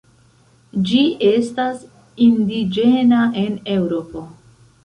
[0.91, 1.01] Ĝi
[1.31, 1.85] estas
[2.29, 4.27] indiĝena en Eŭropo.